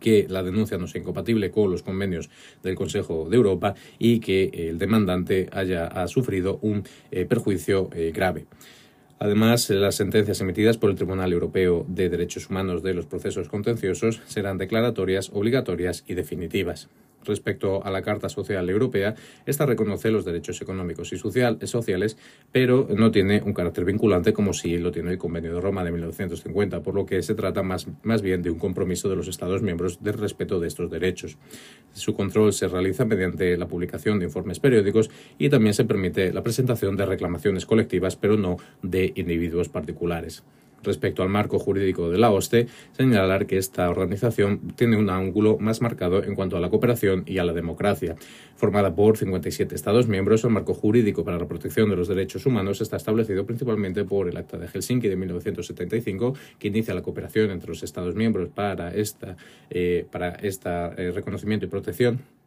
que 0.00 0.26
la 0.28 0.42
denuncia 0.42 0.78
no 0.78 0.86
sea 0.86 1.00
incompatible 1.00 1.50
con 1.50 1.70
los 1.70 1.82
convenios 1.82 2.30
del 2.62 2.74
Consejo 2.74 3.28
de 3.28 3.36
Europa 3.36 3.74
y 3.98 4.20
que 4.20 4.50
el 4.68 4.78
demandante 4.78 5.48
haya 5.52 6.06
sufrido 6.08 6.58
un 6.62 6.84
eh, 7.10 7.24
perjuicio 7.24 7.90
eh, 7.94 8.12
grave. 8.14 8.46
Además, 9.20 9.68
las 9.70 9.96
sentencias 9.96 10.40
emitidas 10.40 10.78
por 10.78 10.90
el 10.90 10.96
Tribunal 10.96 11.32
Europeo 11.32 11.84
de 11.88 12.08
Derechos 12.08 12.48
Humanos 12.50 12.82
de 12.84 12.94
los 12.94 13.06
procesos 13.06 13.48
contenciosos 13.48 14.20
serán 14.26 14.58
declaratorias, 14.58 15.30
obligatorias 15.32 16.04
y 16.06 16.14
definitivas. 16.14 16.88
Respecto 17.24 17.84
a 17.84 17.90
la 17.90 18.02
Carta 18.02 18.28
Social 18.28 18.68
Europea, 18.70 19.14
esta 19.44 19.66
reconoce 19.66 20.10
los 20.10 20.24
derechos 20.24 20.60
económicos 20.62 21.12
y 21.12 21.18
sociales, 21.18 22.16
pero 22.52 22.88
no 22.96 23.10
tiene 23.10 23.42
un 23.42 23.52
carácter 23.52 23.84
vinculante 23.84 24.32
como 24.32 24.52
si 24.52 24.78
lo 24.78 24.90
tiene 24.90 25.10
el 25.10 25.18
Convenio 25.18 25.54
de 25.54 25.60
Roma 25.60 25.84
de 25.84 25.90
1950, 25.90 26.82
por 26.82 26.94
lo 26.94 27.06
que 27.06 27.22
se 27.22 27.34
trata 27.34 27.62
más, 27.62 27.86
más 28.02 28.22
bien 28.22 28.42
de 28.42 28.50
un 28.50 28.58
compromiso 28.58 29.08
de 29.08 29.16
los 29.16 29.28
Estados 29.28 29.62
miembros 29.62 30.02
del 30.02 30.14
respeto 30.14 30.60
de 30.60 30.68
estos 30.68 30.90
derechos. 30.90 31.36
Su 31.92 32.14
control 32.14 32.52
se 32.52 32.68
realiza 32.68 33.04
mediante 33.04 33.56
la 33.56 33.66
publicación 33.66 34.18
de 34.18 34.26
informes 34.26 34.60
periódicos 34.60 35.10
y 35.38 35.48
también 35.48 35.74
se 35.74 35.84
permite 35.84 36.32
la 36.32 36.42
presentación 36.42 36.96
de 36.96 37.06
reclamaciones 37.06 37.66
colectivas, 37.66 38.16
pero 38.16 38.36
no 38.36 38.56
de 38.82 39.12
individuos 39.16 39.68
particulares 39.68 40.44
respecto 40.82 41.22
al 41.22 41.28
marco 41.28 41.58
jurídico 41.58 42.10
de 42.10 42.18
la 42.18 42.30
OSCE, 42.30 42.66
señalar 42.92 43.46
que 43.46 43.58
esta 43.58 43.88
organización 43.90 44.60
tiene 44.76 44.96
un 44.96 45.10
ángulo 45.10 45.58
más 45.58 45.80
marcado 45.80 46.22
en 46.22 46.34
cuanto 46.34 46.56
a 46.56 46.60
la 46.60 46.70
cooperación 46.70 47.24
y 47.26 47.38
a 47.38 47.44
la 47.44 47.52
democracia. 47.52 48.16
Formada 48.56 48.94
por 48.94 49.16
57 49.16 49.74
Estados 49.74 50.08
miembros, 50.08 50.44
el 50.44 50.50
marco 50.50 50.74
jurídico 50.74 51.24
para 51.24 51.38
la 51.38 51.46
protección 51.46 51.90
de 51.90 51.96
los 51.96 52.08
derechos 52.08 52.46
humanos 52.46 52.80
está 52.80 52.96
establecido 52.96 53.46
principalmente 53.46 54.04
por 54.04 54.28
el 54.28 54.36
Acta 54.36 54.58
de 54.58 54.68
Helsinki 54.68 55.08
de 55.08 55.16
1975, 55.16 56.34
que 56.58 56.68
inicia 56.68 56.94
la 56.94 57.02
cooperación 57.02 57.50
entre 57.50 57.68
los 57.68 57.82
Estados 57.82 58.14
miembros 58.14 58.48
para, 58.48 58.94
esta, 58.94 59.36
eh, 59.70 60.06
para 60.10 60.30
este 60.30 60.68
reconocimiento 61.12 61.66
y 61.66 61.68
protección 61.68 62.37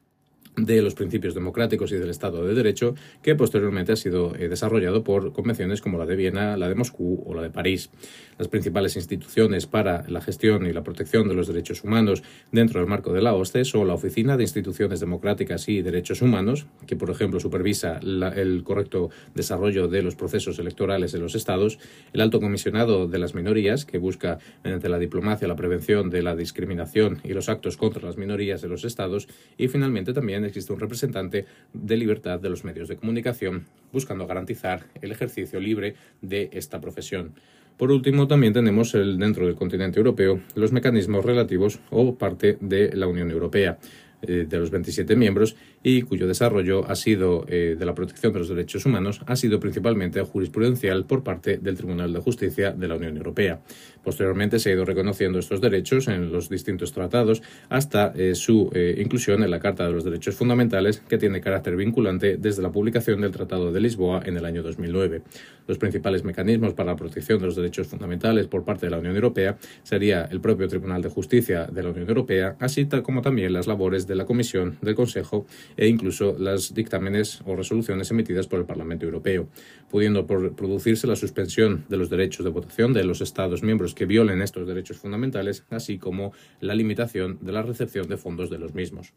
de 0.58 0.82
los 0.82 0.96
principios 0.96 1.34
democráticos 1.34 1.92
y 1.92 1.96
del 1.96 2.10
Estado 2.10 2.46
de 2.46 2.54
Derecho, 2.54 2.96
que 3.22 3.36
posteriormente 3.36 3.94
ha 3.94 3.96
sido 3.96 4.36
eh, 4.36 4.50
desarrollado 4.50 5.04
por 5.04 5.32
convenciones 5.32 5.82
como 5.82 5.98
la 5.98 6.06
de 6.06 6.16
Viena, 6.16 6.58
la 6.58 6.68
de 6.68 6.76
Moscú 6.76 7.24
o 7.26 7.34
la 7.34 7.42
de 7.42 7.50
París. 7.50 7.90
Las 8.38 8.48
principales 8.48 8.96
instituciones 8.96 9.68
para 9.68 10.04
la 10.08 10.22
gestión 10.22 10.66
y 10.66 10.74
la 10.74 10.84
protección 10.84 11.28
de 11.28 11.36
los 11.36 11.48
derechos 11.48 11.84
humanos 11.84 12.24
dentro 12.52 12.80
del 12.80 12.90
marco 12.90 13.14
de 13.14 13.22
la 13.22 13.34
OSCE 13.34 13.66
son 13.66 13.88
la 13.88 13.94
Oficina 13.94 14.36
de 14.36 14.44
Instituciones 14.44 15.00
Democráticas 15.00 15.70
y 15.70 15.82
Derechos 15.82 16.22
Humanos, 16.22 16.66
que 16.88 16.96
por 16.96 17.10
ejemplo 17.10 17.40
supervisa 17.40 18.00
el 18.02 18.64
correcto 18.64 19.10
desarrollo 19.36 19.88
de 19.88 20.02
los 20.02 20.16
procesos 20.16 20.60
electorales 20.60 21.12
de 21.12 21.20
los 21.20 21.36
Estados, 21.36 21.80
el 22.14 22.22
Alto 22.22 22.40
Comisionado 22.40 23.08
de 23.08 23.20
las 23.20 23.36
Minorías, 23.36 23.86
que 23.86 23.98
busca 23.98 24.40
mediante 24.64 24.90
la 24.90 25.00
diplomacia 25.00 25.48
la 25.48 25.56
prevención 25.56 26.10
de 26.10 26.24
la 26.24 26.36
discriminación 26.36 27.20
y 27.24 27.34
los 27.34 27.50
actos 27.50 27.78
contra 27.78 28.02
las 28.02 28.18
minorías 28.18 28.62
de 28.62 28.68
los 28.68 28.84
Estados, 28.84 29.28
y 29.58 29.68
finalmente 29.68 30.14
también 30.14 30.41
existe 30.46 30.74
un 30.74 30.80
representante 30.80 31.46
de 31.74 31.98
libertad 31.98 32.40
de 32.40 32.50
los 32.50 32.64
medios 32.64 32.88
de 32.88 32.98
comunicación, 32.98 33.66
buscando 33.92 34.28
garantizar 34.28 34.86
el 35.02 35.12
ejercicio 35.12 35.60
libre 35.60 35.96
de 36.22 36.50
esta 36.54 36.80
profesión. 36.80 37.34
Por 37.78 37.92
último, 37.92 38.28
también 38.28 38.54
tenemos 38.54 38.94
el, 38.94 39.18
dentro 39.18 39.46
del 39.46 39.56
continente 39.56 40.00
europeo 40.00 40.40
los 40.56 40.72
mecanismos 40.72 41.26
relativos 41.26 41.80
o 41.90 42.16
parte 42.16 42.58
de 42.62 42.96
la 42.96 43.08
Unión 43.08 43.32
Europea. 43.32 43.80
Eh, 44.24 44.46
de 44.48 44.60
los 44.60 44.70
27 44.70 45.16
miembros 45.16 45.56
y 45.84 46.04
cuyo 46.04 46.28
desarrollo 46.28 46.90
ha 46.90 46.96
sido 46.96 47.46
eh, 47.48 47.76
de 47.78 47.86
la 47.86 47.96
protección 47.96 48.34
de 48.34 48.40
los 48.40 48.50
derechos 48.50 48.86
humanos 48.86 49.22
ha 49.26 49.36
sido 49.36 49.60
principalmente 49.60 50.22
jurisprudencial 50.22 51.06
por 51.06 51.24
parte 51.24 51.58
del 51.58 51.76
Tribunal 51.76 52.14
de 52.14 52.20
Justicia 52.20 52.72
de 52.72 52.88
la 52.88 52.96
Unión 52.96 53.18
Europea. 53.18 53.62
Posteriormente 54.04 54.60
se 54.60 54.70
ha 54.70 54.74
ido 54.74 54.86
reconociendo 54.86 55.40
estos 55.40 55.62
derechos 55.62 56.08
en 56.08 56.32
los 56.32 56.50
distintos 56.50 56.92
tratados 56.92 57.42
hasta 57.70 58.14
eh, 58.16 58.36
su 58.36 58.72
inclusión 58.98 59.44
en 59.44 59.52
la 59.52 59.60
Carta 59.60 59.86
de 59.86 59.92
los 59.92 60.04
Derechos 60.04 60.36
Fundamentales 60.36 61.02
que 61.08 61.18
tiene 61.18 61.42
carácter 61.42 61.76
vinculante 61.76 62.38
desde 62.38 62.62
la 62.62 62.72
publicación 62.72 63.22
del 63.22 63.32
Tratado 63.32 63.72
de 63.72 63.80
Lisboa 63.80 64.22
en 64.26 64.38
el 64.38 64.46
año 64.46 64.64
2009. 64.64 65.22
Los 65.68 65.78
principales 65.78 66.24
mecanismos 66.24 66.74
para 66.74 66.92
la 66.92 66.96
protección 66.96 67.40
de 67.40 67.46
los 67.46 67.56
derechos 67.56 67.88
fundamentales 67.88 68.48
por 68.48 68.64
parte 68.64 68.88
de 68.88 68.92
la 68.92 69.00
Unión 69.00 69.16
Europea 69.16 69.58
sería 69.84 70.26
el 70.26 70.42
propio 70.42 70.68
Tribunal 70.68 71.02
de 71.02 71.10
Justicia 71.10 71.68
de 71.68 71.84
la 71.84 71.90
Unión 71.90 72.08
Europea, 72.08 72.56
así 72.60 72.88
como 73.04 73.22
también 73.22 73.54
las 73.54 73.68
labores 73.68 74.08
de 74.08 74.16
la 74.16 74.26
Comisión, 74.26 74.78
del 74.82 74.96
Consejo 74.96 75.46
e 75.78 75.88
incluso 75.88 76.36
las 76.38 76.74
dictámenes 76.74 77.42
o 77.46 77.56
resoluciones 77.56 78.12
emitidas 78.12 78.48
por 78.48 78.60
el 78.60 78.66
Parlamento 78.66 79.06
Europeo, 79.06 79.48
pudiendo 79.90 80.26
producirse 80.26 81.08
la 81.08 81.16
suspensión 81.16 81.86
de 81.90 81.98
los 81.98 82.10
derechos 82.10 82.44
de 82.44 82.52
votación 82.52 82.94
de 82.94 83.04
los 83.04 83.22
Estados 83.22 83.64
miembros 83.64 83.94
que 83.94 84.06
violen 84.06 84.42
estos 84.42 84.68
derechos 84.68 84.98
fundamentales, 84.98 85.66
así 85.70 85.98
como 85.98 86.34
la 86.60 86.76
limitación 86.76 87.40
de 87.42 87.52
la 87.52 87.62
recepción 87.62 88.08
de 88.08 88.18
fondos 88.18 88.50
de 88.50 88.60
los 88.60 88.74
mismos. 88.74 89.14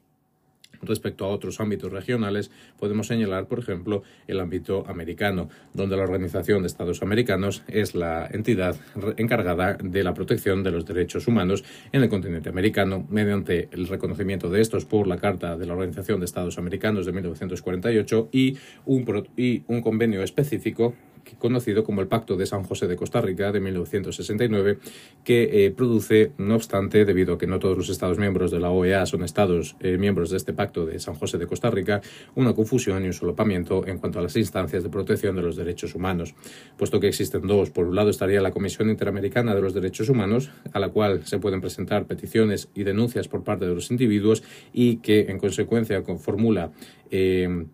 Respecto 0.83 1.25
a 1.25 1.29
otros 1.29 1.61
ámbitos 1.61 1.93
regionales, 1.93 2.51
podemos 2.79 3.07
señalar, 3.07 3.47
por 3.47 3.59
ejemplo, 3.59 4.03
el 4.27 4.41
ámbito 4.41 4.85
americano, 4.89 5.49
donde 5.73 5.97
la 5.97 6.03
Organización 6.03 6.63
de 6.63 6.69
Estados 6.69 7.03
Americanos 7.03 7.63
es 7.69 7.95
la 7.95 8.29
entidad 8.31 8.77
encargada 9.17 9.75
de 9.83 10.05
la 10.05 10.15
protección 10.15 10.63
de 10.63 10.71
los 10.71 10.85
derechos 10.85 11.27
humanos 11.29 11.65
en 11.93 12.03
el 12.03 12.09
continente 12.09 12.49
americano, 12.49 13.07
mediante 13.11 13.69
el 13.73 13.89
reconocimiento 13.89 14.51
de 14.51 14.61
estos 14.61 14.85
por 14.85 15.07
la 15.07 15.19
Carta 15.19 15.57
de 15.57 15.67
la 15.67 15.75
Organización 15.75 16.21
de 16.21 16.27
Estados 16.27 16.59
Americanos 16.59 17.07
de 17.07 17.13
1948 17.13 18.29
y 18.33 18.57
un, 18.85 19.29
y 19.37 19.63
un 19.67 19.81
convenio 19.83 20.23
específico 20.23 20.95
conocido 21.39 21.85
como 21.85 22.01
el 22.01 22.09
Pacto 22.09 22.37
de 22.37 22.47
San 22.47 22.63
José 22.63 22.87
de 22.87 22.97
Costa 22.97 23.21
Rica 23.21 23.53
de 23.53 23.61
1969, 23.61 24.79
que 25.25 25.67
eh, 25.67 25.71
produce, 25.71 26.33
no 26.39 26.55
obstante, 26.55 27.05
debido 27.05 27.35
a 27.35 27.39
que 27.39 27.47
no 27.47 27.59
todos 27.59 27.77
los 27.77 27.89
Estados 27.89 28.19
miembros 28.19 28.51
de 28.51 28.61
la 28.61 28.71
OEA 28.71 29.07
son 29.07 29.25
Estados 29.25 29.77
eh, 29.81 29.97
miembros 29.99 30.31
de 30.31 30.37
este 30.37 30.53
Pacto 30.53 30.87
de 30.87 30.99
San 30.99 31.15
José 31.15 31.39
de 31.39 31.47
Costa 31.47 31.71
Rica, 31.71 32.01
una 32.35 32.55
confusión 32.55 33.05
y 33.05 33.07
un 33.07 33.13
solapamiento 33.13 33.87
en 33.87 33.99
cuanto 33.99 34.19
a 34.19 34.23
las 34.23 34.37
instancias 34.37 34.83
de 34.83 34.89
protección 34.89 35.37
de 35.37 35.43
los 35.43 35.57
derechos 35.57 35.95
humanos, 35.95 36.35
puesto 36.77 37.01
que 37.01 37.09
existen 37.09 37.47
dos. 37.47 37.71
Por 37.71 37.87
un 37.87 37.97
lado 37.97 38.11
estaría 38.11 38.41
la 38.41 38.51
Comisión 38.51 38.91
Interamericana 38.91 39.55
de 39.55 39.61
los 39.61 39.75
Derechos 39.75 40.09
Humanos, 40.09 40.51
a 40.73 40.79
la 40.79 40.89
cual 40.89 41.27
se 41.27 41.39
pueden 41.39 41.61
presentar 41.61 42.07
peticiones 42.07 42.69
y 42.75 42.85
denuncias 42.85 43.29
por 43.29 43.45
parte 43.45 43.67
de 43.67 43.75
los 43.75 43.91
individuos 43.91 44.43
y 44.73 44.97
que, 44.97 45.27
en 45.29 45.39
consecuencia, 45.39 46.03
formula 46.19 46.71
eh, 47.11 47.67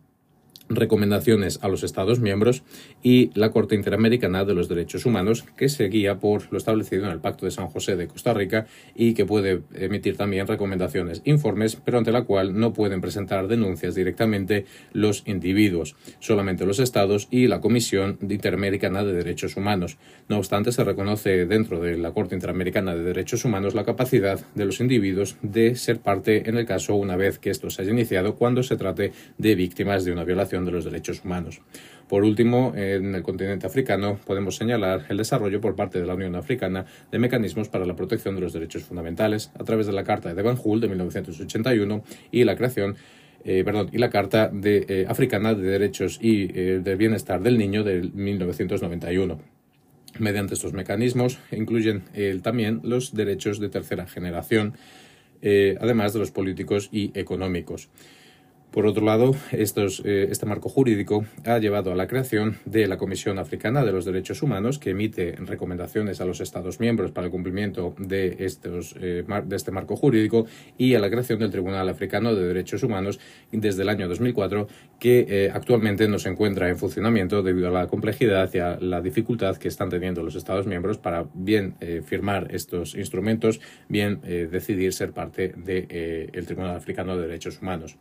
recomendaciones 0.70 1.58
a 1.62 1.68
los 1.68 1.82
Estados 1.82 2.20
miembros 2.20 2.62
y 3.02 3.30
la 3.34 3.50
Corte 3.50 3.74
Interamericana 3.74 4.44
de 4.44 4.54
los 4.54 4.68
Derechos 4.68 5.04
Humanos, 5.04 5.44
que 5.56 5.68
se 5.68 5.88
guía 5.88 6.18
por 6.18 6.50
lo 6.50 6.58
establecido 6.58 7.04
en 7.04 7.10
el 7.10 7.20
Pacto 7.20 7.44
de 7.44 7.50
San 7.50 7.66
José 7.66 7.96
de 7.96 8.06
Costa 8.06 8.32
Rica 8.32 8.66
y 8.94 9.14
que 9.14 9.26
puede 9.26 9.62
emitir 9.74 10.16
también 10.16 10.46
recomendaciones, 10.46 11.22
informes, 11.24 11.76
pero 11.76 11.98
ante 11.98 12.12
la 12.12 12.22
cual 12.22 12.58
no 12.58 12.72
pueden 12.72 13.00
presentar 13.00 13.48
denuncias 13.48 13.94
directamente 13.94 14.64
los 14.92 15.24
individuos, 15.26 15.96
solamente 16.20 16.64
los 16.64 16.78
Estados 16.78 17.28
y 17.30 17.48
la 17.48 17.60
Comisión 17.60 18.18
Interamericana 18.22 19.04
de 19.04 19.12
Derechos 19.12 19.56
Humanos. 19.56 19.98
No 20.28 20.38
obstante, 20.38 20.72
se 20.72 20.84
reconoce 20.84 21.46
dentro 21.46 21.80
de 21.80 21.98
la 21.98 22.12
Corte 22.12 22.34
Interamericana 22.36 22.94
de 22.94 23.02
Derechos 23.02 23.44
Humanos 23.44 23.74
la 23.74 23.84
capacidad 23.84 24.40
de 24.54 24.64
los 24.64 24.80
individuos 24.80 25.36
de 25.42 25.74
ser 25.74 25.98
parte 25.98 26.48
en 26.48 26.56
el 26.56 26.66
caso 26.66 26.94
una 26.94 27.16
vez 27.16 27.38
que 27.38 27.50
esto 27.50 27.70
se 27.70 27.82
haya 27.82 27.90
iniciado 27.90 28.36
cuando 28.36 28.62
se 28.62 28.76
trate 28.76 29.12
de 29.38 29.54
víctimas 29.54 30.04
de 30.04 30.12
una 30.12 30.24
violación 30.24 30.60
de 30.64 30.73
los 30.73 30.85
derechos 30.85 31.23
humanos. 31.25 31.61
Por 32.09 32.25
último, 32.25 32.73
en 32.75 33.14
el 33.14 33.23
continente 33.23 33.67
africano 33.67 34.19
podemos 34.26 34.57
señalar 34.57 35.07
el 35.09 35.17
desarrollo 35.17 35.61
por 35.61 35.76
parte 35.76 36.00
de 36.00 36.07
la 36.07 36.14
Unión 36.14 36.35
Africana 36.35 36.85
de 37.11 37.19
mecanismos 37.19 37.69
para 37.69 37.87
la 37.87 37.95
protección 37.95 38.35
de 38.35 38.40
los 38.40 38.52
derechos 38.52 38.83
fundamentales 38.83 39.52
a 39.59 39.64
través 39.64 39.87
de 39.87 39.93
la 39.93 40.02
Carta 40.02 40.35
de 40.35 40.43
Banjul 40.43 40.81
de 40.81 40.88
1981 40.88 42.02
y 42.33 42.45
la 42.45 42.57
creación 42.57 42.97
eh, 43.45 43.64
perdón, 43.64 43.88
y 43.93 43.99
la 43.99 44.11
Carta 44.11 44.50
eh, 44.64 45.07
Africana 45.09 45.55
de 45.55 45.62
Derechos 45.62 46.19
y 46.21 46.50
eh, 46.52 46.81
del 46.83 46.97
Bienestar 46.97 47.40
del 47.43 47.57
Niño 47.57 47.85
de 47.85 48.02
1991. 48.02 49.40
Mediante 50.19 50.55
estos 50.55 50.73
mecanismos 50.73 51.38
incluyen 51.50 52.02
también 52.43 52.81
los 52.83 53.14
derechos 53.14 53.61
de 53.61 53.69
tercera 53.69 54.07
generación, 54.07 54.75
además 55.40 56.12
de 56.12 56.19
los 56.19 56.33
políticos 56.33 56.88
y 56.90 57.17
económicos. 57.19 57.88
Por 58.70 58.86
otro 58.86 59.04
lado, 59.04 59.34
eh, 59.50 60.28
este 60.30 60.46
marco 60.46 60.68
jurídico 60.68 61.24
ha 61.44 61.58
llevado 61.58 61.90
a 61.90 61.96
la 61.96 62.06
creación 62.06 62.58
de 62.64 62.86
la 62.86 62.98
Comisión 62.98 63.40
Africana 63.40 63.84
de 63.84 63.90
los 63.90 64.04
Derechos 64.04 64.44
Humanos, 64.44 64.78
que 64.78 64.90
emite 64.90 65.34
recomendaciones 65.38 66.20
a 66.20 66.24
los 66.24 66.40
Estados 66.40 66.78
miembros 66.78 67.10
para 67.10 67.26
el 67.26 67.32
cumplimiento 67.32 67.96
de, 67.98 68.36
eh, 68.38 69.24
este 69.50 69.70
marco 69.72 69.96
jurídico, 69.96 70.46
y 70.78 70.94
a 70.94 71.00
la 71.00 71.10
creación 71.10 71.40
del 71.40 71.50
Tribunal 71.50 71.88
Africano 71.88 72.32
de 72.32 72.46
Derechos 72.46 72.84
Humanos 72.84 73.18
desde 73.50 73.82
el 73.82 73.88
año 73.88 74.06
2004, 74.06 74.68
que 75.00 75.26
eh, 75.28 75.50
actualmente 75.52 76.06
no 76.06 76.20
se 76.20 76.28
encuentra 76.28 76.68
en 76.68 76.78
funcionamiento 76.78 77.42
debido 77.42 77.68
a 77.68 77.72
la 77.72 77.88
complejidad 77.88 78.54
y 78.54 78.58
a 78.58 78.78
la 78.80 79.00
dificultad 79.00 79.56
que 79.56 79.66
están 79.66 79.88
teniendo 79.88 80.22
los 80.22 80.36
Estados 80.36 80.68
miembros 80.68 80.96
para 80.96 81.26
bien 81.34 81.74
firmar 82.04 82.54
estos 82.54 82.94
instrumentos, 82.94 83.60
bien 83.88 84.20
decidir 84.20 84.92
ser 84.92 85.12
parte 85.12 85.48
del 85.56 86.46
Tribunal 86.46 86.76
Africano 86.76 87.16
de 87.16 87.26
Derechos 87.26 87.60
Humanos. 87.60 87.96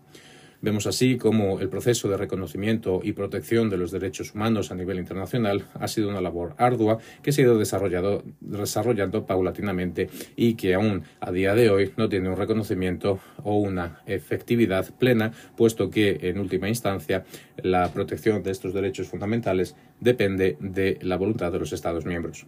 Vemos 0.62 0.88
así 0.88 1.18
como 1.18 1.62
el 1.62 1.70
proceso 1.70 2.10
de 2.10 2.18
reconocimiento 2.18 3.00
y 3.02 3.14
protección 3.14 3.70
de 3.70 3.78
los 3.78 3.92
derechos 3.92 4.36
humanos 4.36 4.72
a 4.72 4.76
nivel 4.76 5.00
internacional 5.00 5.64
ha 5.74 5.88
sido 5.88 6.10
una 6.10 6.20
labor 6.20 6.54
ardua 6.58 6.98
que 7.24 7.32
se 7.32 7.42
ha 7.42 7.46
ido 7.46 7.58
desarrollando 7.58 9.26
paulatinamente 9.26 10.10
y 10.36 10.56
que 10.56 10.74
aún 10.74 11.04
a 11.22 11.32
día 11.32 11.56
de 11.56 11.70
hoy 11.70 11.94
no 11.96 12.10
tiene 12.10 12.28
un 12.28 12.36
reconocimiento 12.36 13.20
o 13.44 13.56
una 13.56 14.02
efectividad 14.06 14.94
plena, 14.98 15.32
puesto 15.56 15.90
que 15.90 16.20
en 16.24 16.40
última 16.40 16.68
instancia 16.68 17.24
la 17.64 17.92
protección 17.94 18.44
de 18.44 18.52
estos 18.52 18.74
derechos 18.74 19.08
fundamentales 19.08 19.78
depende 20.02 20.58
de 20.60 21.00
la 21.02 21.16
voluntad 21.16 21.54
de 21.54 21.60
los 21.60 21.72
Estados 21.72 22.06
miembros. 22.06 22.46